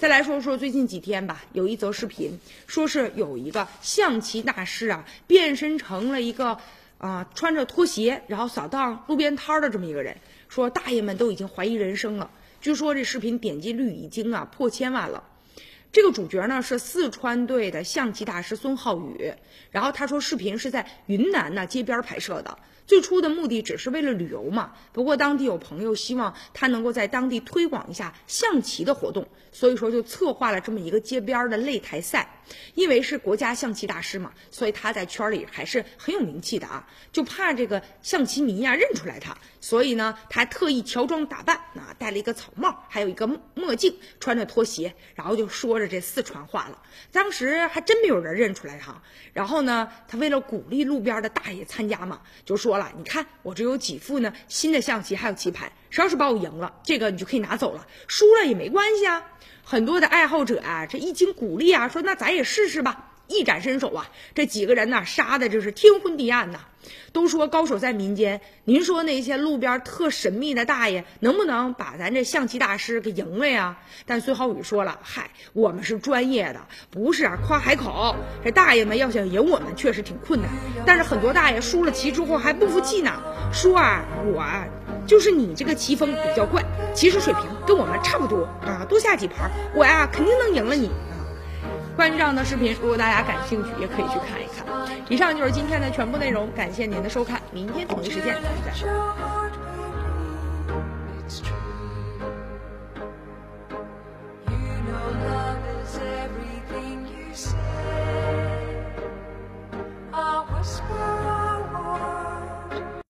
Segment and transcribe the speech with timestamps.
[0.00, 6.56] 再来说说最近几天吧，有一则视频，说是有一个象棋大师啊，变身成了一个
[6.96, 10.16] 啊穿着拖鞋，然后扫荡路边摊的这么一个人，
[10.48, 12.30] 说大爷们都已经怀疑人生了。
[12.62, 15.22] 据说这视频点击率已经啊破千万了。
[15.92, 19.34] 这个主角呢是四川队的象棋大师孙浩宇，
[19.72, 24.74] 然后他说视频是在云南呢街边拍摄的，最初的目的只是为了旅游嘛。
[24.92, 32.36] 不过当地有朋友希望他能够在当地推广一下象棋的活动，所以说就策划了这么一个街边的擂台赛。
[32.74, 36.88] 因为是国家象棋大师嘛，所以他在圈里还是很有名气的啊。
[37.12, 46.82] 就怕这个象棋迷呀认出来他，所以呢，他特意乔装打扮啊，戴了一个草帽，还有一个墨镜，穿着拖鞋，然后就说着这四川话了。
[47.12, 49.00] 当时还真没有人认出来他。
[49.32, 59.24] 然后呢，他为了鼓励路边的大爷参加嘛，就说了：“你看，我这有几副呢新的象棋，还有棋盘，谁要是把我赢了，这个你就可以拿走了；输了也没关系啊。”
[59.62, 66.58] 很多的爱好者啊，这一经鼓励啊，说那咱也试试吧，一展身手啊，这几个人呢，杀的就是天昏地暗呐。
[67.12, 73.76] 都说高手在民间，您说那些路边特神秘的大爷，能不能把咱这象棋大师给赢了呀？
[74.06, 78.16] 但孙浩宇说了，嗨，我们是专业的，不是啊夸海口。
[78.42, 80.48] 这大爷们要想赢我们，确实挺困难。
[80.86, 83.12] 但是很多大爷输了棋之后还不服气呢，
[83.52, 84.66] 说啊，我啊。
[85.06, 86.62] 就是你这个棋风比较怪，
[86.94, 90.90] 棋术水平跟我们差不多啊，多下几盘，我呀肯定能赢了你！
[91.96, 94.66] 关于这样的视频，如果大家感兴趣，也可以去看一看。
[95.08, 98.88] 以上就是今天的全部内容，感谢您的收看，明天同一时间再见。
[110.60, 111.09] Whisper